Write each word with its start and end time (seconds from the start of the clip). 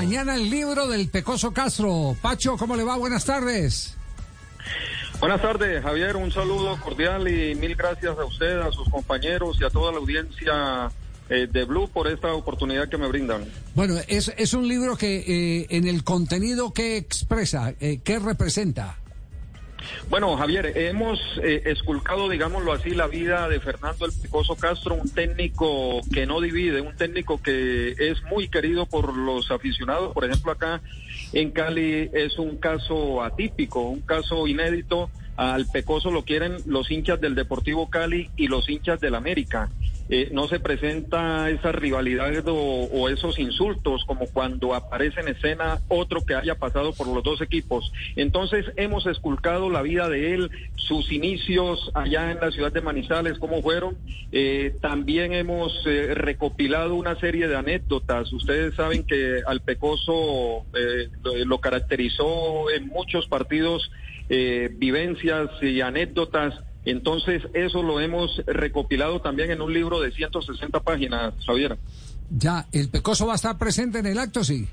Mañana 0.00 0.34
el 0.34 0.48
libro 0.48 0.88
del 0.88 1.10
Pecoso 1.10 1.52
Castro. 1.52 2.16
Pacho, 2.22 2.56
¿cómo 2.56 2.74
le 2.74 2.84
va? 2.84 2.96
Buenas 2.96 3.26
tardes. 3.26 3.98
Buenas 5.20 5.42
tardes, 5.42 5.82
Javier. 5.82 6.16
Un 6.16 6.32
saludo 6.32 6.80
cordial 6.80 7.28
y 7.28 7.54
mil 7.54 7.76
gracias 7.76 8.18
a 8.18 8.24
usted, 8.24 8.60
a 8.60 8.72
sus 8.72 8.88
compañeros 8.88 9.58
y 9.60 9.64
a 9.64 9.68
toda 9.68 9.92
la 9.92 9.98
audiencia 9.98 10.90
eh, 11.28 11.46
de 11.52 11.64
Blue 11.64 11.86
por 11.92 12.08
esta 12.08 12.32
oportunidad 12.32 12.88
que 12.88 12.96
me 12.96 13.08
brindan. 13.08 13.44
Bueno, 13.74 13.96
es, 14.08 14.32
es 14.38 14.54
un 14.54 14.66
libro 14.66 14.96
que 14.96 15.18
eh, 15.18 15.66
en 15.68 15.86
el 15.86 16.02
contenido 16.02 16.72
que 16.72 16.96
expresa, 16.96 17.74
eh, 17.78 18.00
¿qué 18.02 18.18
representa? 18.18 18.96
Bueno, 20.08 20.36
Javier, 20.36 20.72
hemos 20.76 21.20
eh, 21.42 21.62
esculcado, 21.66 22.28
digámoslo 22.28 22.72
así, 22.72 22.90
la 22.90 23.06
vida 23.06 23.48
de 23.48 23.60
Fernando 23.60 24.06
El 24.06 24.12
Picoso 24.12 24.56
Castro, 24.56 24.94
un 24.94 25.08
técnico 25.10 26.00
que 26.12 26.26
no 26.26 26.40
divide, 26.40 26.80
un 26.80 26.96
técnico 26.96 27.40
que 27.40 27.92
es 27.98 28.22
muy 28.24 28.48
querido 28.48 28.86
por 28.86 29.16
los 29.16 29.50
aficionados. 29.50 30.12
Por 30.12 30.24
ejemplo, 30.24 30.52
acá 30.52 30.80
en 31.32 31.50
Cali 31.50 32.10
es 32.12 32.38
un 32.38 32.56
caso 32.56 33.22
atípico, 33.22 33.82
un 33.82 34.00
caso 34.00 34.46
inédito. 34.46 35.10
Al 35.36 35.66
Pecoso 35.66 36.10
lo 36.10 36.24
quieren 36.24 36.56
los 36.66 36.90
hinchas 36.90 37.20
del 37.20 37.34
Deportivo 37.34 37.88
Cali 37.88 38.30
y 38.36 38.48
los 38.48 38.68
hinchas 38.68 39.00
del 39.00 39.14
América. 39.14 39.70
Eh, 40.10 40.28
no 40.32 40.48
se 40.48 40.58
presenta 40.58 41.48
esa 41.50 41.70
rivalidad 41.70 42.32
o, 42.46 43.08
esos 43.08 43.38
insultos 43.38 44.04
como 44.04 44.26
cuando 44.26 44.74
aparece 44.74 45.20
en 45.20 45.28
escena 45.28 45.80
otro 45.88 46.24
que 46.24 46.34
haya 46.34 46.56
pasado 46.56 46.92
por 46.92 47.06
los 47.06 47.22
dos 47.22 47.40
equipos. 47.40 47.92
Entonces 48.16 48.66
hemos 48.76 49.06
esculcado 49.06 49.70
la 49.70 49.82
vida 49.82 50.08
de 50.08 50.34
él, 50.34 50.50
sus 50.76 51.12
inicios 51.12 51.90
allá 51.94 52.32
en 52.32 52.40
la 52.40 52.50
ciudad 52.50 52.72
de 52.72 52.80
Manizales, 52.80 53.38
cómo 53.38 53.62
fueron. 53.62 53.96
Eh, 54.32 54.74
también 54.80 55.32
hemos 55.32 55.72
eh, 55.86 56.14
recopilado 56.14 56.94
una 56.94 57.14
serie 57.20 57.48
de 57.48 57.56
anécdotas. 57.56 58.32
Ustedes 58.32 58.74
saben 58.74 59.04
que 59.04 59.40
al 59.46 59.60
Pecoso 59.60 60.64
eh, 60.74 61.08
lo 61.44 61.58
caracterizó 61.58 62.70
en 62.70 62.88
muchos 62.88 63.26
partidos 63.26 63.90
vivencias 64.78 65.50
y 65.60 65.80
anécdotas 65.80 66.54
entonces, 66.84 67.42
eso 67.52 67.82
lo 67.82 68.00
hemos 68.00 68.42
recopilado 68.46 69.20
también 69.20 69.50
en 69.50 69.60
un 69.60 69.72
libro 69.72 70.00
de 70.00 70.12
160 70.12 70.80
páginas, 70.80 71.34
Javier. 71.46 71.78
Ya, 72.30 72.66
¿el 72.72 72.88
Pecoso 72.88 73.26
va 73.26 73.32
a 73.32 73.36
estar 73.36 73.58
presente 73.58 73.98
en 73.98 74.06
el 74.06 74.18
acto, 74.18 74.44
sí? 74.44 74.66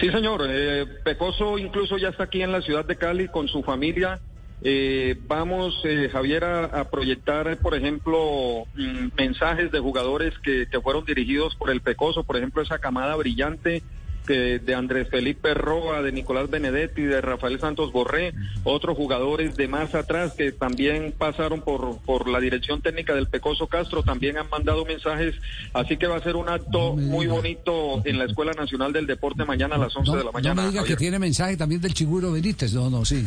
Sí, 0.00 0.10
señor. 0.10 0.42
Eh, 0.48 0.86
Pecoso 1.04 1.58
incluso 1.58 1.96
ya 1.98 2.08
está 2.08 2.24
aquí 2.24 2.42
en 2.42 2.52
la 2.52 2.62
ciudad 2.62 2.84
de 2.84 2.96
Cali 2.96 3.28
con 3.28 3.48
su 3.48 3.62
familia. 3.62 4.20
Eh, 4.62 5.18
vamos, 5.26 5.80
eh, 5.84 6.08
Javier, 6.10 6.44
a, 6.44 6.64
a, 6.64 6.90
proyectar, 6.90 7.58
por 7.58 7.74
ejemplo, 7.74 8.64
mm, 8.74 9.08
mensajes 9.16 9.70
de 9.72 9.80
jugadores 9.80 10.32
que, 10.38 10.66
que 10.70 10.80
fueron 10.80 11.04
dirigidos 11.04 11.54
por 11.56 11.70
el 11.70 11.80
Pecoso, 11.80 12.24
por 12.24 12.36
ejemplo, 12.36 12.62
esa 12.62 12.78
camada 12.78 13.14
brillante 13.16 13.82
que 14.26 14.58
de 14.58 14.74
Andrés 14.74 15.08
Felipe 15.08 15.54
Roa, 15.54 16.02
de 16.02 16.12
Nicolás 16.12 16.50
Benedetti, 16.50 17.02
de 17.02 17.20
Rafael 17.20 17.60
Santos 17.60 17.92
Borré, 17.92 18.34
otros 18.64 18.96
jugadores 18.96 19.56
de 19.56 19.68
más 19.68 19.94
atrás 19.94 20.32
que 20.32 20.52
también 20.52 21.14
pasaron 21.16 21.60
por, 21.60 21.98
por 22.02 22.28
la 22.28 22.40
dirección 22.40 22.82
técnica 22.82 23.14
del 23.14 23.28
Pecoso 23.28 23.66
Castro, 23.66 24.02
también 24.02 24.38
han 24.38 24.48
mandado 24.48 24.84
mensajes, 24.84 25.34
así 25.72 25.96
que 25.96 26.06
va 26.06 26.16
a 26.16 26.22
ser 26.22 26.36
un 26.36 26.48
acto 26.48 26.96
muy 26.96 27.26
bonito 27.26 28.02
en 28.04 28.18
la 28.18 28.24
Escuela 28.24 28.52
Nacional 28.52 28.92
del 28.92 29.06
Deporte 29.06 29.44
mañana 29.44 29.76
a 29.76 29.78
las 29.78 29.94
11 29.96 30.10
no, 30.10 30.16
de 30.16 30.24
la 30.24 30.32
mañana. 30.32 30.54
No 30.54 30.62
me 30.62 30.68
diga 30.68 30.80
Javier. 30.80 30.96
que 30.96 31.00
tiene 31.00 31.18
mensaje 31.18 31.56
también 31.56 31.80
del 31.80 31.94
Chiguro 31.94 32.32
Benítez, 32.32 32.72
no, 32.74 32.90
no, 32.90 33.04
sí. 33.04 33.24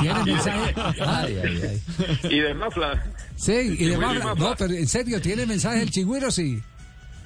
tiene 0.00 0.24
mensaje. 0.24 0.74
Ay, 1.00 1.38
ay, 1.42 1.60
ay. 1.68 1.80
Y 2.30 2.40
de 2.40 2.54
Mafla. 2.54 3.04
Sí, 3.36 3.76
y 3.78 3.84
de 3.86 3.96
Mafla. 3.98 4.34
No, 4.34 4.54
pero 4.56 4.74
en 4.74 4.86
serio, 4.86 5.20
¿tiene 5.20 5.46
mensaje 5.46 5.80
del 5.80 5.90
Chigüiro, 5.90 6.30
sí? 6.30 6.62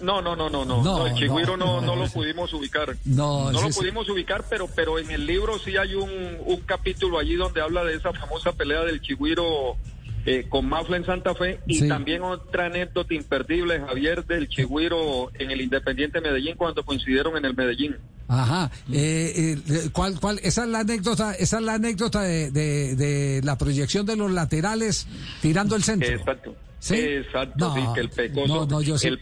No, 0.03 0.21
no, 0.21 0.35
no, 0.37 0.51
no, 0.51 0.65
no, 0.65 1.07
el 1.07 1.15
Chigüiro 1.15 1.57
no, 1.57 1.81
no, 1.81 1.95
lo 1.97 2.05
ese- 2.05 2.15
pudimos 2.15 2.53
ubicar. 2.53 2.97
No, 3.05 3.51
No 3.53 3.63
lo 3.63 3.69
pudimos 3.71 4.09
ubicar, 4.09 4.45
pero, 4.51 4.67
pero 4.75 4.99
en 4.99 5.11
el 5.11 5.27
libro 5.27 5.59
sí 5.59 5.77
hay 5.77 5.95
un, 5.95 6.11
un 6.45 6.61
capítulo 6.63 7.19
allí 7.19 7.37
donde 7.37 7.61
habla 7.61 7.85
de 7.85 7.95
esa 7.95 8.13
famosa 8.13 8.53
pelea 8.53 8.83
del 8.83 9.01
Chigüiro 9.01 9.77
eh, 10.25 10.47
con 10.49 10.67
Mafla 10.69 10.97
en 10.97 11.05
Santa 11.05 11.35
Fe 11.35 11.61
y 11.67 11.81
Sí. 11.81 11.89
también 11.89 12.23
otra 12.23 12.67
anécdota 12.67 13.13
imperdible, 13.15 13.81
Javier, 13.81 14.25
del 14.25 14.49
Chigüiro 14.49 15.31
en 15.39 15.51
el 15.51 15.61
Independiente 15.61 16.21
Medellín 16.21 16.55
cuando 16.57 16.85
coincidieron 16.85 17.37
en 17.37 17.45
el 17.45 17.55
Medellín. 17.57 17.97
Ajá. 18.29 18.71
Eh, 18.93 19.59
eh, 19.69 19.89
¿cuál, 19.93 20.19
cuál? 20.21 20.39
Esa 20.43 20.63
es 20.63 20.69
la 20.71 20.81
anécdota, 20.81 21.35
esa 21.35 21.59
es 21.59 21.63
la 21.65 21.75
anécdota 21.75 22.23
de, 22.23 22.51
de, 22.51 22.95
de 22.97 23.41
la 23.45 23.59
proyección 23.59 24.07
de 24.07 24.17
los 24.17 24.31
laterales 24.31 25.07
tirando 25.41 25.75
el 25.77 25.83
centro. 25.83 26.09
Exacto. 26.09 26.55
¿Sí? 26.83 26.97
Exacto, 26.97 27.73
sí, 27.77 27.81
que 27.95 28.01
el 28.01 28.11
Pecoso. 28.11 28.47
No, 28.49 28.67
no, 28.67 28.81
yo 28.83 28.99
sí, 28.99 29.07
el- 29.07 29.21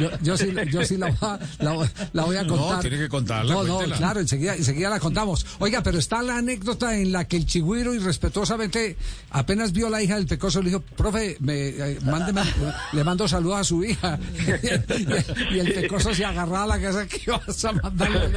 yo, 0.00 0.10
yo 0.22 0.34
sí, 0.38 0.50
yo 0.72 0.82
sí 0.82 0.96
la, 0.96 1.08
voy 1.08 1.16
a- 1.20 1.38
la, 1.58 1.72
voy- 1.72 1.88
la 2.14 2.24
voy 2.24 2.36
a 2.38 2.42
No, 2.42 2.56
contar. 2.56 2.80
tiene 2.80 2.96
que 2.96 3.08
contarla, 3.10 3.52
No, 3.52 3.64
no, 3.64 3.78
claro, 3.80 4.20
enseguida, 4.20 4.54
enseguida 4.56 4.88
la 4.88 4.98
contamos. 4.98 5.44
Oiga, 5.58 5.82
pero 5.82 5.98
está 5.98 6.22
la 6.22 6.38
anécdota 6.38 6.96
en 6.98 7.12
la 7.12 7.26
que 7.28 7.36
el 7.36 7.44
chigüiro 7.44 7.92
irrespetuosamente 7.94 8.96
apenas 9.30 9.72
vio 9.72 9.88
a 9.88 9.90
la 9.90 10.02
hija 10.02 10.16
del 10.16 10.26
Pecoso, 10.26 10.62
le 10.62 10.70
dijo, 10.70 10.80
profe, 10.96 11.36
me, 11.40 11.68
eh, 11.68 11.98
mándeme, 12.02 12.40
le 12.94 13.04
mando 13.04 13.28
saludos 13.28 13.58
a 13.58 13.64
su 13.64 13.84
hija. 13.84 14.18
y 15.52 15.58
el 15.58 15.74
Pecoso 15.74 16.14
se 16.14 16.24
agarraba 16.24 16.64
a 16.64 16.66
la 16.78 16.80
casa 16.80 17.06
que 17.06 17.20
ibas 17.26 17.62
a 17.66 17.72
mandarle. 17.72 18.30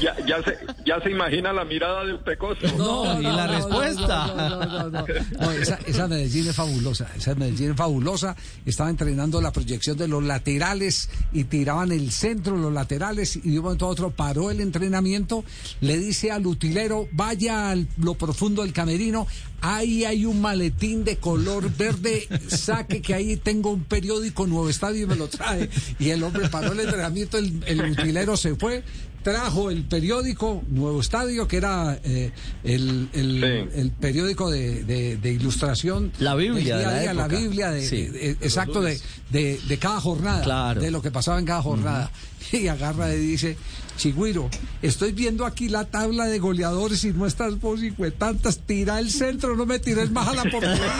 ya, 0.00 0.14
ya, 0.24 0.42
se, 0.44 0.56
ya 0.84 1.00
se 1.02 1.10
imagina 1.10 1.52
la 1.52 1.64
mirada 1.64 2.04
del 2.04 2.20
Pecoso. 2.20 2.60
No, 2.78 3.20
y 3.20 3.24
la 3.24 3.48
respuesta. 3.48 4.26
No, 4.28 4.36
no, 4.36 4.48
no, 4.66 4.66
no, 4.66 4.90
no. 4.90 5.04
No, 5.40 5.50
esa, 5.50 5.80
esa 5.84 6.06
Medellín 6.06 6.46
es 6.48 6.54
fabulosa. 6.54 7.08
Esa 7.16 7.34
Medellín 7.34 7.55
fabulosa. 7.74 8.36
Estaba 8.64 8.90
entrenando 8.90 9.40
la 9.40 9.52
proyección 9.52 9.96
de 9.96 10.08
los 10.08 10.22
laterales 10.22 11.08
y 11.32 11.44
tiraban 11.44 11.92
el 11.92 12.10
centro, 12.10 12.56
los 12.56 12.72
laterales, 12.72 13.36
y 13.36 13.50
de 13.50 13.58
un 13.58 13.64
momento 13.64 13.86
a 13.86 13.88
otro 13.88 14.10
paró 14.10 14.50
el 14.50 14.60
entrenamiento. 14.60 15.44
Le 15.80 15.98
dice 15.98 16.30
al 16.30 16.46
utilero, 16.46 17.08
vaya 17.12 17.70
a 17.70 17.76
lo 17.98 18.14
profundo 18.14 18.62
del 18.62 18.72
camerino. 18.72 19.26
Ahí 19.60 20.04
hay 20.04 20.26
un 20.26 20.40
maletín 20.40 21.04
de 21.04 21.16
color 21.16 21.74
verde. 21.76 22.28
Saque 22.48 23.00
que 23.00 23.14
ahí 23.14 23.36
tengo 23.36 23.70
un 23.70 23.84
periódico 23.84 24.46
Nuevo 24.46 24.68
Estadio 24.68 25.04
y 25.04 25.06
me 25.06 25.16
lo 25.16 25.28
trae. 25.28 25.70
Y 25.98 26.10
el 26.10 26.22
hombre 26.22 26.48
paró 26.48 26.72
el 26.72 26.80
entrenamiento, 26.80 27.38
el, 27.38 27.62
el 27.66 27.90
utilero 27.90 28.36
se 28.36 28.54
fue 28.54 28.84
trajo 29.26 29.70
el 29.72 29.82
periódico 29.82 30.62
Nuevo 30.68 31.00
Estadio, 31.00 31.48
que 31.48 31.56
era 31.56 31.98
eh, 32.04 32.30
el, 32.62 33.08
el, 33.12 33.40
Sí. 33.72 33.80
el 33.80 33.90
periódico 33.90 34.48
de, 34.52 34.84
de- 34.84 35.16
de 35.16 35.32
ilustración. 35.32 36.12
La 36.20 36.36
Biblia 36.36 36.62
día 36.62 36.76
de 36.78 36.84
la 36.84 37.00
día, 37.00 37.12
la 37.14 37.24
época. 37.24 37.40
Biblia, 37.40 37.70
de, 37.72 37.84
Sí. 37.88 38.02
de- 38.04 38.10
de- 38.12 38.30
exacto, 38.30 38.82
de, 38.82 39.00
de, 39.30 39.58
de 39.66 39.78
cada 39.78 40.00
jornada, 40.00 40.42
Claro. 40.42 40.80
de 40.80 40.90
lo 40.90 41.02
que 41.02 41.10
pasaba 41.10 41.38
en 41.38 41.44
cada 41.46 41.62
jornada. 41.62 42.10
Y 42.52 42.68
agarra 42.68 43.12
y 43.12 43.18
dice, 43.18 43.56
Chigüiro, 43.96 44.48
estoy 44.80 45.10
viendo 45.10 45.44
aquí 45.44 45.68
la 45.68 45.84
tabla 45.84 46.26
de 46.26 46.38
goleadores 46.38 47.02
y 47.02 47.12
no 47.12 47.26
estás 47.26 47.58
vos 47.60 47.82
y 47.82 47.90
tantas, 48.12 48.60
tira 48.60 49.00
el 49.00 49.10
centro, 49.10 49.56
no 49.56 49.66
me 49.66 49.80
tires 49.80 50.12
más 50.12 50.28
a 50.28 50.34
la 50.34 50.42
portería. 50.44 50.92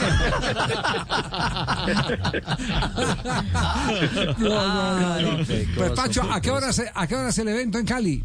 no, 4.38 4.48
no, 4.48 5.00
no, 5.00 5.20
no. 5.20 5.38
Ay, 5.38 5.44
qué 5.46 5.68
Pues 5.76 5.90
Pacho, 5.92 6.22
¿a 6.30 6.40
qué 6.40 6.50
hora 6.50 6.72
se, 6.72 6.90
a 6.92 7.06
qué 7.06 7.14
hora 7.14 7.28
es 7.28 7.38
el 7.38 7.48
evento 7.48 7.78
en 7.78 7.86
Cali? 7.86 8.24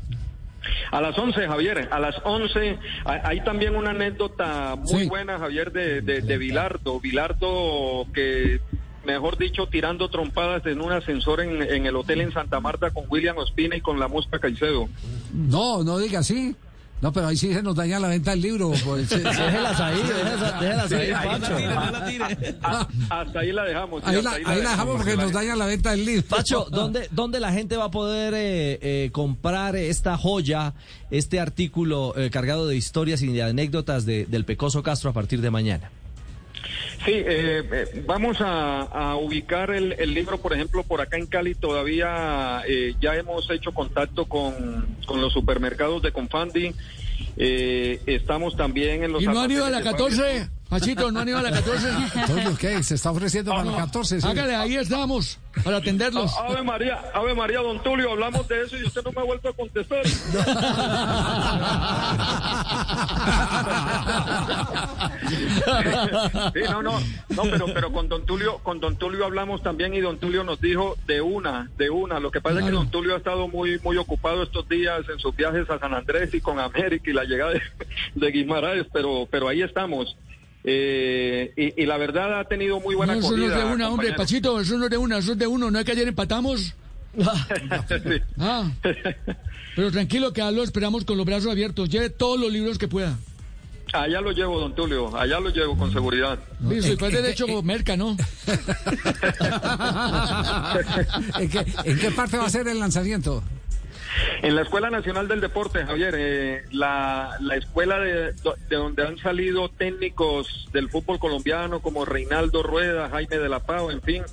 A 0.92 1.02
las 1.02 1.18
11, 1.18 1.48
Javier, 1.48 1.90
a 1.92 2.00
las 2.00 2.16
11. 2.24 2.78
Hay 3.06 3.20
hay 3.24 3.44
también 3.44 3.76
una 3.76 3.92
anécdota 3.92 4.76
muy 4.76 5.04
Sí. 5.04 5.08
buena, 5.10 5.40
Javier, 5.40 5.72
de, 5.72 6.02
de, 6.02 6.22
de 6.22 6.38
Bilardo. 6.38 7.00
Bilardo 7.00 8.06
que, 8.14 8.60
mejor 9.06 9.38
dicho, 9.38 9.68
tirando 9.68 10.10
trompadas 10.10 10.66
en 10.66 10.82
un 10.82 10.92
ascensor 10.92 11.42
en, 11.42 11.62
en 11.62 11.86
el 11.86 11.96
hotel 11.96 12.22
en 12.22 12.32
Santa 12.34 12.60
Marta 12.60 12.92
con 12.92 13.06
William 13.10 13.38
Ospina 13.38 13.76
y 13.76 13.82
con 13.82 14.00
la 14.00 14.08
Mosca 14.08 14.40
Caicedo. 14.40 14.88
No, 15.34 15.84
no 15.84 15.98
diga 16.00 16.20
así. 16.20 16.56
No, 17.02 17.12
pero 17.12 17.26
ahí 17.30 17.36
sí 17.36 17.52
se 17.52 17.64
nos 17.64 17.76
daña 17.76 18.00
la 18.00 18.10
venta 18.10 18.30
del 18.30 18.42
libro. 18.42 18.72
Pues. 18.86 19.10
Déjelas 19.10 19.80
ahí, 19.80 19.96
déjelas, 20.04 20.60
déjelas 20.60 20.92
ahí, 20.92 21.12
Pacho. 21.12 21.58
Ah, 22.62 22.88
hasta 23.10 23.40
ahí 23.40 23.52
la 23.52 23.64
dejamos. 23.64 24.04
sí, 24.04 24.10
Ahí 24.12 24.18
hasta 24.18 24.30
la, 24.40 24.50
ahí 24.52 24.62
la 24.62 24.70
dejamos 24.70 24.96
porque 24.98 25.18
nos 25.18 25.32
daña 25.32 25.56
la 25.56 25.66
venta 25.66 25.92
del 25.92 26.06
libro. 26.06 26.24
Pacho, 26.30 26.68
¿dónde, 26.70 27.08
¿dónde 27.10 27.40
la 27.40 27.52
gente 27.54 27.76
va 27.76 27.86
a 27.86 27.92
poder 27.92 28.36
eh, 28.36 28.78
eh, 28.84 29.10
comprar 29.12 29.76
esta 29.76 30.16
joya, 30.16 30.76
este 31.10 31.40
artículo 31.40 32.14
eh, 32.16 32.30
cargado 32.30 32.68
de 32.68 32.76
historias 32.76 33.24
y 33.24 33.34
de 33.34 33.42
anécdotas 33.42 34.06
de- 34.06 34.26
del 34.28 34.46
Pecoso 34.46 34.84
Castro 34.84 35.10
a 35.10 35.14
partir 35.14 35.42
de 35.42 35.50
mañana? 35.50 35.90
Sí, 37.06 37.14
eh, 37.14 37.64
eh, 37.72 38.04
vamos 38.06 38.42
a, 38.42 38.82
a 38.82 39.16
ubicar 39.16 39.72
el, 39.72 39.94
el 39.94 40.14
libro, 40.14 40.38
por 40.38 40.54
ejemplo, 40.54 40.84
por 40.84 41.02
acá 41.02 41.18
en 41.18 41.26
Cali 41.26 41.56
todavía 41.56 42.62
eh, 42.68 42.94
ya 43.02 43.16
hemos 43.16 43.50
hecho 43.50 43.72
contacto 43.72 44.26
con, 44.26 44.98
con 45.08 45.20
los 45.20 45.34
supermercados 45.34 46.04
de 46.04 46.12
Confandi. 46.12 46.76
Eh, 47.38 48.00
estamos 48.06 48.56
también 48.56 49.04
en 49.04 49.14
los... 49.14 49.24
¿Y 49.24 49.26
no 49.26 49.42
han 49.42 49.50
ido 49.50 49.66
a 49.66 49.70
la 49.72 49.78
almacenes 49.78 50.00
de 50.18 50.18
14? 50.20 50.40
Fabio. 50.46 50.61
Machito, 50.72 51.12
¿no 51.12 51.20
han 51.20 51.28
ido 51.28 51.38
a 51.38 51.42
la 51.42 51.52
14? 51.52 51.90
Antonio, 52.22 52.58
¿qué? 52.58 52.82
Se 52.82 52.96
está 52.96 53.12
ofreciendo 53.12 53.52
para 53.52 53.66
la 53.66 53.76
14. 53.76 54.22
sí. 54.22 54.28
Hágale, 54.28 54.56
ahí 54.56 54.78
estamos, 54.78 55.38
para 55.66 55.78
atenderlos. 55.78 56.34
Ave 56.38 56.64
María, 56.64 56.98
Ave 57.14 57.36
María, 57.36 57.60
don 57.60 57.84
Tulio, 57.84 58.12
hablamos 58.12 58.48
de 58.48 58.62
eso 58.62 58.78
y 58.78 58.84
usted 58.84 59.04
no 59.04 59.12
me 59.12 59.20
ha 59.20 59.26
vuelto 59.26 59.50
a 59.50 59.54
contestar. 59.54 60.02
Sí, 66.54 66.60
no, 66.70 66.82
no, 66.82 67.00
no, 67.30 67.44
pero, 67.44 67.66
pero 67.74 67.92
con 67.92 68.10
don 68.10 68.26
Tulio, 68.26 68.58
con 68.60 68.80
don 68.80 68.98
Tulio 68.98 69.26
hablamos 69.26 69.62
también 69.64 69.94
y 69.94 70.02
don 70.02 70.18
Tulio 70.18 70.44
nos 70.44 70.60
dijo 70.60 70.98
de 71.08 71.22
una, 71.22 71.70
de 71.78 71.90
una. 71.90 72.20
Lo 72.20 72.32
que 72.32 72.42
pasa 72.42 72.60
es 72.60 72.66
que 72.66 72.72
don 72.72 72.90
Tulio 72.90 73.14
ha 73.16 73.18
estado 73.18 73.48
muy, 73.48 73.80
muy 73.80 73.98
ocupado 73.98 74.44
estos 74.44 74.68
días 74.68 75.02
en 75.10 75.20
sus 75.20 75.36
viajes 75.36 75.70
a 75.70 75.80
San 75.80 75.94
Andrés 75.94 76.34
y 76.34 76.42
con 76.42 76.60
América 76.60 77.10
y 77.10 77.14
la 77.14 77.24
llegada 77.24 77.52
de, 77.52 77.62
de 78.16 78.32
Guimaraes, 78.32 78.88
pero, 78.92 79.28
pero 79.30 79.48
ahí 79.48 79.62
estamos. 79.62 80.18
Eh, 80.64 81.54
y, 81.58 81.82
y 81.82 81.86
la 81.86 81.98
verdad 81.98 82.40
ha 82.40 82.44
tenido 82.46 82.80
muy 82.80 82.94
buena 82.96 83.14
No, 83.14 83.20
eso 83.20 83.36
no 83.36 83.46
es 83.46 83.56
de 83.56 83.64
una, 83.64 83.90
hombre. 83.90 84.14
Pachito, 84.14 84.60
eso 84.60 84.78
no 84.78 84.86
es 84.86 84.92
de 84.92 84.98
una, 84.98 85.18
eso 85.18 85.32
es 85.34 85.38
de 85.38 85.48
uno. 85.48 85.72
No 85.72 85.80
es 85.80 85.86
que 85.86 85.92
ayer 85.94 86.08
empatamos. 86.08 86.76
Sí. 87.12 88.22
Ah, 88.38 88.72
pero 89.76 89.92
tranquilo 89.92 90.32
que 90.32 90.42
lo 90.52 90.64
esperamos 90.64 91.04
con 91.04 91.18
los 91.18 91.26
brazos 91.26 91.52
abiertos. 91.52 91.90
Lleve 91.90 92.10
todos 92.10 92.40
los 92.40 92.52
libros 92.52 92.78
que 92.78 92.88
pueda. 92.88 93.18
Allá 93.94 94.22
lo 94.22 94.32
llevo, 94.32 94.58
don 94.58 94.74
Tulio, 94.74 95.14
allá 95.18 95.40
lo 95.42 95.50
llevo 95.50 95.78
con 95.78 95.92
seguridad. 95.92 96.40
Listo, 96.62 96.94
y 96.94 96.96
pues 96.96 97.14
eh, 97.14 97.22
derecho 97.22 97.46
eh, 97.48 97.62
merca, 97.62 97.98
¿no? 97.98 98.16
¿En, 101.38 101.50
qué, 101.50 101.66
en 101.84 102.00
qué 102.00 102.12
parte 102.12 102.38
va 102.38 102.46
a 102.46 102.50
ser 102.50 102.70
el 102.70 102.80
lanzamiento? 102.80 103.44
En 104.42 104.56
la 104.56 104.62
Escuela 104.64 104.90
Nacional 104.90 105.28
del 105.28 105.42
Deporte, 105.42 105.86
Javier, 105.86 106.14
eh, 106.18 106.64
la, 106.72 107.36
la 107.42 107.56
escuela 107.56 108.00
de, 108.00 108.34
de 108.34 108.76
donde 108.76 109.06
han 109.06 109.18
salido 109.18 109.70
técnicos 109.70 110.68
del 110.74 110.90
fútbol 110.90 111.20
colombiano 111.20 111.80
como 111.82 112.06
Reinaldo 112.06 112.64
Rueda, 112.64 113.10
Jaime 113.10 113.38
de 113.38 113.50
la 113.50 113.60
Pau, 113.60 113.92
en 113.92 114.02
fin, 114.02 114.24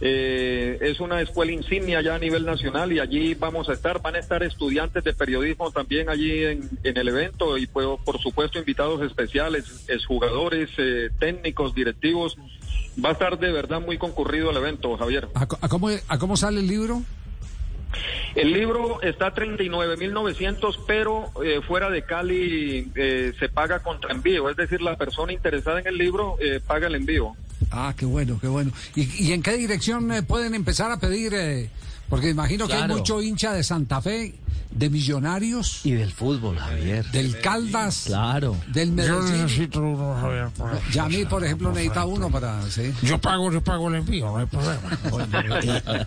eh, 0.00 0.76
es 0.82 1.00
una 1.00 1.22
escuela 1.22 1.52
insignia 1.52 2.02
ya 2.02 2.16
a 2.16 2.18
nivel 2.18 2.44
nacional 2.44 2.92
y 2.92 2.98
allí 3.00 3.34
vamos 3.34 3.68
a 3.70 3.72
estar, 3.72 4.02
van 4.02 4.16
a 4.16 4.18
estar 4.18 4.42
estudiantes 4.42 5.02
de 5.04 5.14
periodismo 5.14 5.70
también 5.70 6.10
allí 6.10 6.44
en, 6.44 6.68
el 6.84 7.08
evento 7.08 7.56
y 7.56 7.66
pues, 7.66 7.86
por 8.04 8.20
supuesto 8.20 8.58
invitados 8.58 9.00
especiales, 9.02 9.86
jugadores, 10.06 10.68
eh, 10.76 11.08
técnicos, 11.18 11.74
directivos. 11.74 12.36
Va 13.02 13.10
a 13.10 13.12
estar 13.12 13.38
de 13.38 13.52
verdad 13.52 13.80
muy 13.80 13.96
concurrido 13.98 14.50
el 14.50 14.56
evento, 14.58 14.96
Javier. 14.98 15.28
¿A, 15.34 15.46
co- 15.46 15.58
a 15.60 15.68
cómo, 15.68 15.88
¿A 16.08 16.18
cómo 16.18 16.36
sale 16.36 16.60
el 16.60 16.66
libro? 16.66 17.02
El 18.36 18.52
libro 18.52 19.00
está 19.00 19.28
a 19.28 19.34
39.900, 19.34 20.80
pero 20.86 21.30
eh, 21.42 21.62
fuera 21.66 21.88
de 21.88 22.02
Cali 22.02 22.92
eh, 22.94 23.32
se 23.38 23.48
paga 23.48 23.82
contra 23.82 24.12
envío. 24.12 24.50
Es 24.50 24.56
decir, 24.56 24.82
la 24.82 24.96
persona 24.96 25.32
interesada 25.32 25.80
en 25.80 25.86
el 25.86 25.96
libro 25.96 26.36
eh, 26.38 26.60
paga 26.64 26.86
el 26.88 26.96
envío. 26.96 27.34
Ah, 27.70 27.94
qué 27.96 28.04
bueno, 28.04 28.38
qué 28.38 28.48
bueno. 28.48 28.72
¿Y, 28.94 29.28
y 29.28 29.32
en 29.32 29.42
qué 29.42 29.56
dirección 29.56 30.12
eh, 30.12 30.22
pueden 30.22 30.54
empezar 30.54 30.92
a 30.92 30.98
pedir? 30.98 31.32
Eh, 32.06 32.08
porque 32.08 32.30
imagino 32.30 32.66
que 32.68 32.74
hay 32.74 32.88
mucho 32.88 33.20
hincha 33.22 33.52
de 33.52 33.62
Santa 33.64 34.00
Fe, 34.00 34.34
de 34.70 34.90
Millonarios, 34.90 35.80
Y 35.84 35.92
del 35.92 36.12
fútbol, 36.12 36.58
Javier. 36.58 37.10
del 37.10 37.40
Caldas, 37.40 38.02
Claro. 38.06 38.56
del 38.68 38.88
Yo 38.90 38.94
Medellín. 38.94 39.42
necesito 39.44 39.80
uno, 39.80 40.14
Javier. 40.20 40.48
Ya 40.92 41.04
a 41.04 41.08
mí, 41.08 41.24
por 41.24 41.42
ejemplo, 41.44 41.70
necesita 41.70 42.04
uno 42.04 42.30
para... 42.30 42.62
Sí. 42.70 42.92
Yo 43.02 43.18
pago, 43.18 43.50
yo 43.50 43.62
pago 43.64 43.88
el 43.88 43.94
envío, 43.96 44.26
no 44.26 44.36
hay 44.38 44.46
problema. 44.46 44.98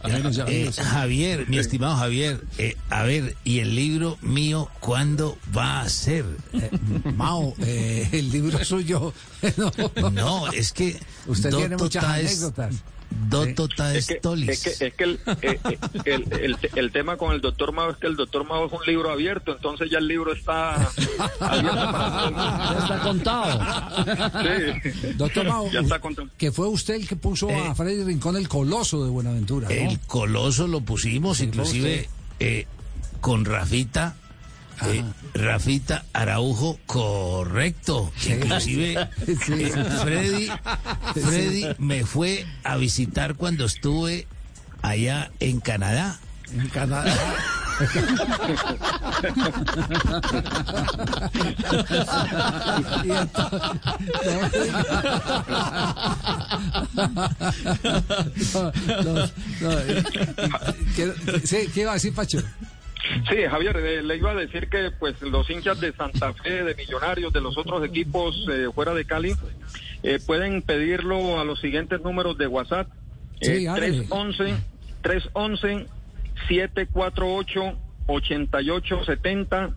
Ya- 0.32 0.46
Eh, 0.48 0.72
Javier, 0.72 1.48
mi 1.50 1.58
estimado 1.58 1.96
Javier, 1.96 2.42
eh, 2.60 2.76
a 2.90 3.04
ver, 3.04 3.36
¿y 3.44 3.60
el 3.60 3.76
libro 3.76 4.18
mío 4.22 4.70
cuándo 4.80 5.38
va 5.56 5.82
a 5.82 5.90
ser? 5.90 6.26
eh, 6.54 6.70
Mao, 7.16 7.56
eh, 7.60 8.08
el 8.12 8.30
libro 8.32 8.64
suyo... 8.64 9.14
no. 9.58 10.10
No, 10.12 10.52
es 10.52 10.74
que... 10.74 11.00
Usted 11.28 11.50
tiene 11.50 11.78
muchas 11.78 12.04
anécdotas. 12.04 12.76
Dotto 13.10 13.66
Es 13.66 14.08
que, 14.08 14.16
Taestolis. 14.16 14.50
es 14.50 14.78
que, 14.78 14.86
es 14.88 14.94
que 14.94 15.04
el, 15.04 15.20
eh, 15.42 15.60
eh, 15.64 15.78
el, 16.06 16.34
el- 16.42 16.58
el 16.76 16.92
tema 16.92 17.18
con 17.18 17.34
el 17.34 17.42
doctor 17.42 17.72
Mao 17.74 17.92
es 17.92 17.98
que 17.98 18.08
el 18.08 18.16
doctor 18.16 18.46
Mao 18.46 18.68
es 18.68 18.72
un 18.74 18.80
libro 18.86 19.12
abierto, 19.12 19.52
entonces 19.56 19.90
ya 19.92 19.98
el 20.00 20.08
libro 20.08 20.32
está 20.34 20.76
abierto 20.76 21.92
para 21.92 22.10
todo 22.12 22.28
el 22.28 22.34
mundo. 22.34 22.64
Ya 22.72 22.80
está 22.84 23.00
contado. 23.00 24.44
Sí. 24.44 25.14
Doctor 25.16 25.46
Mao, 25.48 25.72
Ya 25.72 25.80
está 25.82 26.00
contado. 26.00 26.28
que 26.38 26.52
fue 26.52 26.68
usted 26.68 26.96
el 26.96 27.08
que 27.08 27.16
puso 27.16 27.50
a 27.50 27.76
Freddy 27.76 28.04
Rincón 28.04 28.36
el 28.38 28.48
coloso 28.48 29.04
de 29.04 29.10
Buenaventura, 29.10 29.68
¿no? 29.68 29.76
El 29.76 30.00
coloso 30.02 30.68
lo 30.68 30.82
pusimos, 30.82 31.42
inclusive 31.42 32.10
eh, 32.40 32.66
con 33.22 33.46
Rafita. 33.46 34.16
Eh, 34.88 35.04
Rafita 35.34 36.06
Araujo, 36.14 36.80
correcto. 36.86 38.12
Inclusive 38.26 39.10
Sí. 39.26 39.54
eh, 39.54 39.72
Freddy, 40.02 40.50
Freddy 41.14 41.66
me 41.78 42.06
fue 42.06 42.46
a 42.64 42.78
visitar 42.78 43.36
cuando 43.36 43.66
estuve 43.66 44.28
allá 44.82 45.32
en 45.40 45.60
Canadá. 45.60 46.20
En 46.54 46.68
Canadá. 46.70 47.14
Y 53.04 53.12
entonces- 53.12 54.74
No, 58.54 58.72
no, 59.04 59.14
no, 59.62 59.80
eh, 59.80 60.04
¿qué- 60.96 61.14
sí, 61.46 61.58
¿Qué 61.74 61.82
iba 61.82 61.92
a 61.92 61.94
decir, 61.96 62.14
Pacho? 62.14 62.40
Sí, 63.28 63.36
Javier, 63.50 63.78
eh, 63.78 64.04
le 64.04 64.18
iba 64.18 64.32
a 64.32 64.36
decir 64.36 64.70
que 64.70 64.92
pues 64.92 65.22
los 65.22 65.50
hinchas 65.50 65.80
de 65.80 65.92
Santa 65.94 66.34
Fe, 66.34 66.64
de 66.64 66.76
Millonarios, 66.76 67.34
de 67.34 67.42
los 67.42 67.58
otros 67.58 67.84
equipos 67.86 68.46
eh, 68.52 68.68
fuera 68.74 68.94
de 68.94 69.06
Cali, 69.06 69.34
eh, 70.04 70.20
pueden 70.26 70.62
pedirlo 70.62 71.40
a 71.40 71.44
los 71.44 71.60
siguientes 71.60 72.02
números 72.02 72.38
de 72.38 72.48
WhatsApp. 72.48 72.88
Sí, 73.42 73.66
Eh, 73.66 73.70
hágale. 73.70 74.06
311 74.08 74.56
311 75.02 75.88
748 76.48 77.78
8870 78.08 79.70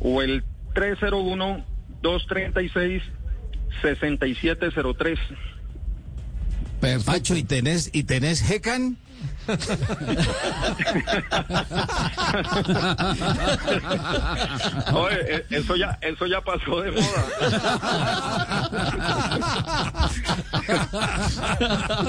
o 0.00 0.22
el 0.22 0.42
301 0.74 1.64
236 2.02 3.02
6703. 3.82 5.18
Pacho, 7.04 7.36
¿y 7.36 7.44
tenés, 7.44 7.90
y 7.92 8.02
tenés 8.04 8.48
Hecan? 8.50 8.96
Oye, 14.94 15.36
eh, 15.36 15.44
eso 15.50 15.76
ya 15.76 15.98
eso 16.00 16.26
ya 16.26 16.40
pasó 16.40 16.80
de 16.82 16.90
moda. 16.92 17.26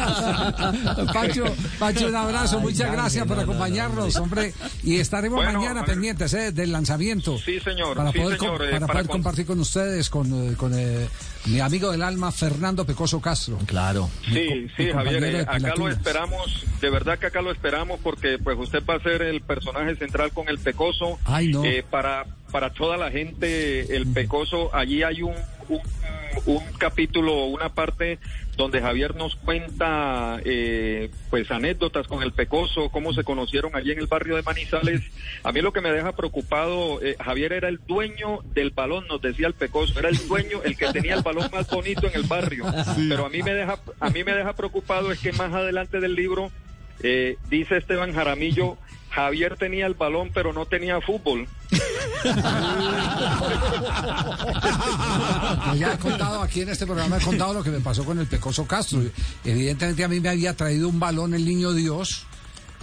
Pacho, 1.13 1.43
Pacho, 1.79 2.07
un 2.07 2.15
abrazo, 2.15 2.59
muchas 2.59 2.91
gracias 2.91 3.25
por 3.27 3.39
acompañarnos, 3.39 4.15
hombre. 4.17 4.53
Y 4.83 4.99
estaremos 4.99 5.43
Bueno, 5.43 5.59
mañana 5.59 5.85
pendientes 5.85 6.33
eh, 6.33 6.51
del 6.51 6.71
lanzamiento. 6.71 7.37
Sí, 7.37 7.59
señor, 7.59 7.95
Para 7.97 8.11
sí, 8.11 8.19
poder, 8.19 8.39
señor, 8.39 8.57
com- 8.57 8.67
eh, 8.67 8.71
para 8.71 8.79
para 8.87 8.93
poder 8.93 9.07
con- 9.07 9.13
compartir 9.17 9.45
con 9.45 9.59
ustedes, 9.59 10.09
con, 10.09 10.51
eh, 10.51 10.55
con 10.55 10.73
eh, 10.77 11.07
mi 11.45 11.59
amigo 11.59 11.91
del 11.91 12.01
alma, 12.03 12.31
Fernando 12.31 12.85
Pecoso 12.85 13.19
Castro. 13.21 13.57
Claro. 13.65 14.09
Sí, 14.25 14.67
sí, 14.77 14.83
mi 14.85 14.91
Javier, 14.91 15.23
eh, 15.23 15.41
acá 15.41 15.73
lo 15.77 15.89
esperamos, 15.89 16.65
de 16.81 16.89
verdad 16.89 17.17
que 17.23 17.27
acá 17.27 17.41
lo 17.41 17.53
esperamos 17.53 18.01
porque 18.03 18.37
pues 18.37 18.57
usted 18.59 18.83
va 18.85 18.95
a 18.95 18.99
ser 18.99 19.21
el 19.21 19.39
personaje 19.39 19.95
central 19.95 20.33
con 20.33 20.49
el 20.49 20.59
Pecoso. 20.59 21.17
Ay, 21.23 21.47
no. 21.47 21.63
Eh, 21.63 21.81
para, 21.89 22.25
para 22.51 22.73
toda 22.73 22.97
la 22.97 23.11
gente, 23.11 23.95
el 23.95 24.07
Pecoso, 24.07 24.75
allí 24.75 25.03
hay 25.03 25.21
un, 25.21 25.33
un, 25.69 25.79
un 26.45 26.63
capítulo, 26.77 27.45
una 27.45 27.69
parte 27.69 28.19
donde 28.57 28.81
Javier 28.81 29.15
nos 29.15 29.37
cuenta 29.37 30.41
eh, 30.43 31.09
pues 31.29 31.49
anécdotas 31.49 32.07
con 32.07 32.23
el 32.23 32.33
Pecoso, 32.33 32.89
cómo 32.89 33.13
se 33.13 33.23
conocieron 33.23 33.73
allí 33.73 33.93
en 33.93 33.99
el 33.99 34.07
barrio 34.07 34.35
de 34.35 34.43
Manizales. 34.43 35.01
A 35.43 35.53
mí 35.53 35.61
lo 35.61 35.71
que 35.71 35.79
me 35.79 35.93
deja 35.93 36.11
preocupado, 36.11 37.01
eh, 37.01 37.15
Javier 37.23 37.53
era 37.53 37.69
el 37.69 37.79
dueño 37.87 38.39
del 38.53 38.71
balón, 38.71 39.07
nos 39.07 39.21
decía 39.21 39.47
el 39.47 39.53
Pecoso, 39.53 39.97
era 39.97 40.09
el 40.09 40.27
dueño, 40.27 40.61
el 40.65 40.75
que 40.75 40.91
tenía 40.91 41.15
el 41.15 41.23
balón 41.23 41.49
más 41.53 41.69
bonito 41.69 42.05
en 42.05 42.15
el 42.15 42.23
barrio. 42.23 42.65
Pero 43.07 43.25
a 43.25 43.29
mí 43.29 43.41
me 43.41 43.53
deja, 43.53 43.79
a 44.01 44.09
mí 44.09 44.25
me 44.25 44.33
deja 44.33 44.53
preocupado 44.53 45.09
es 45.13 45.19
que 45.19 45.31
más 45.31 45.53
adelante 45.53 46.01
del 46.01 46.15
libro 46.15 46.51
eh, 47.01 47.37
dice 47.49 47.77
Esteban 47.77 48.13
Jaramillo, 48.13 48.77
Javier 49.09 49.57
tenía 49.57 49.85
el 49.85 49.93
balón 49.93 50.31
pero 50.33 50.53
no 50.53 50.65
tenía 50.65 50.99
fútbol. 51.01 51.47
Yo 51.71 52.29
ya 55.75 55.93
he 55.93 55.97
contado 55.97 56.41
aquí 56.41 56.61
en 56.61 56.69
este 56.69 56.85
programa, 56.85 57.17
he 57.17 57.21
contado 57.21 57.53
lo 57.53 57.63
que 57.63 57.69
me 57.69 57.79
pasó 57.79 58.05
con 58.05 58.19
el 58.19 58.27
Pecoso 58.27 58.65
Castro. 58.65 59.01
Evidentemente 59.43 60.03
a 60.03 60.07
mí 60.07 60.19
me 60.19 60.29
había 60.29 60.55
traído 60.55 60.89
un 60.89 60.99
balón 60.99 61.33
el 61.33 61.45
niño 61.45 61.73
Dios 61.73 62.25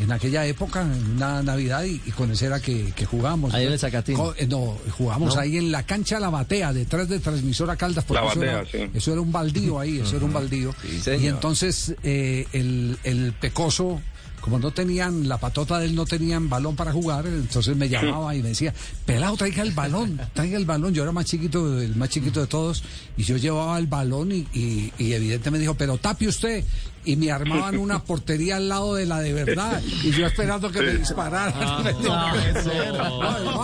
en 0.00 0.11
aquella 0.12 0.47
época, 0.47 0.83
en 0.83 1.16
una 1.16 1.42
Navidad, 1.42 1.85
y, 1.85 2.00
y 2.07 2.11
con 2.12 2.30
ese 2.30 2.47
era 2.47 2.61
que, 2.61 2.92
que 2.97 3.04
jugamos. 3.07 3.52
Ahí 3.54 3.66
en 3.66 3.73
el 3.73 3.78
Zacatín. 3.78 4.16
Co- 4.16 4.35
eh, 4.37 4.47
no, 4.47 4.76
jugamos 4.97 5.37
ahí 5.37 5.57
en 5.59 5.71
la 5.71 5.83
cancha 5.85 6.19
La 6.19 6.30
Batea, 6.30 6.73
detrás 6.73 7.09
de 7.09 7.19
Transmisora 7.21 7.76
Caldas. 7.76 8.04
porque 8.04 8.23
La 8.25 8.30
eso 8.30 8.40
Batea, 8.40 8.52
era, 8.61 8.66
sí. 8.71 8.90
eso 8.95 9.12
era 9.12 9.21
un 9.21 9.30
baldío 9.33 9.78
ahí, 9.78 10.00
eso 10.00 10.16
era 10.16 10.25
un 10.25 10.33
baldío. 10.33 10.75
y 11.21 11.26
entonces 11.26 11.95
eh, 12.02 12.47
el, 12.52 12.99
el 13.04 13.33
Pecoso 13.35 14.00
como 14.40 14.59
no 14.59 14.70
tenían, 14.70 15.28
la 15.28 15.38
patota 15.38 15.78
de 15.78 15.87
él 15.87 15.94
no 15.94 16.04
tenían 16.06 16.49
balón 16.49 16.76
para 16.76 16.92
jugar, 16.92 17.26
entonces 17.26 17.76
me 17.76 17.88
llamaba 17.88 18.35
y 18.35 18.42
me 18.42 18.50
decía, 18.50 18.73
pelado, 19.04 19.37
traiga 19.37 19.62
el 19.62 19.73
balón, 19.73 20.20
traiga 20.32 20.56
el 20.56 20.64
balón. 20.64 20.94
Yo 20.94 21.02
era 21.02 21.12
más 21.12 21.26
chiquito, 21.26 21.80
el 21.80 21.97
más 21.97 22.09
chiquito 22.09 22.40
de 22.40 22.47
todos, 22.47 22.82
y 23.16 23.25
yo 23.25 23.37
llevaba 23.37 23.78
el 23.78 23.87
balón 23.87 24.32
y, 24.32 24.47
y, 24.52 24.92
y 24.99 25.12
evidentemente 25.12 25.50
me 25.50 25.59
dijo, 25.59 25.75
pero 25.75 25.99
tape 25.99 26.28
usted. 26.28 26.64
Y 27.02 27.16
me 27.16 27.32
armaban 27.32 27.78
una 27.78 28.04
portería 28.04 28.56
al 28.56 28.68
lado 28.68 28.94
de 28.94 29.06
la 29.06 29.20
de 29.20 29.32
verdad, 29.32 29.80
y 30.02 30.11
yo 30.11 30.26
esperando 30.26 30.70
que 30.70 30.82
me 30.82 30.92
dispararan. 30.97 31.54
Vamos 31.59 31.97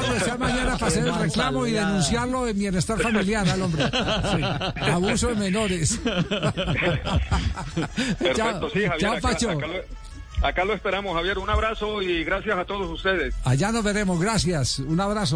a 0.05 0.09
regresar 0.09 0.39
mañana 0.39 0.73
para 0.79 0.87
hacer 0.87 1.07
el 1.07 1.15
reclamo 1.15 1.67
y 1.67 1.73
denunciarlo 1.73 2.49
en 2.49 2.59
bienestar 2.59 2.99
familiar 2.99 3.47
al 3.47 3.61
hombre. 3.61 3.85
Sí. 3.85 4.81
Abuso 4.91 5.29
de 5.29 5.35
menores. 5.35 6.01
Perfecto, 8.19 8.35
Chao. 8.35 8.71
sí, 8.73 8.81
Javier. 8.87 8.99
Chao, 8.99 9.13
acá- 9.13 9.21
Pacho. 9.21 9.51
acá 9.51 9.67
lo- 9.67 10.06
acá 10.43 10.65
lo 10.65 10.75
esperamos, 10.75 11.15
Javier. 11.15 11.39
Un 11.39 11.51
abrazo 11.51 12.03
y 12.03 12.25
gracias 12.25 12.57
a 12.59 12.65
todos 12.65 12.91
ustedes. 12.91 13.35
Allá 13.45 13.73
nos 13.73 13.85
veremos, 13.85 14.21
gracias. 14.21 14.79
Un 14.79 15.01
abrazo. 15.01 15.35